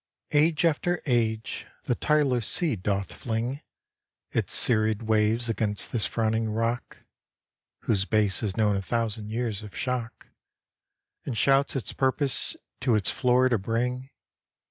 [0.31, 3.61] Age after age the tireless sea doth fling
[4.31, 7.03] Its serried waves against this frowning rock,
[7.81, 10.25] (Whose base has known a thousand years of shock,)
[11.23, 14.09] And shouts its purpose to its floor to bring.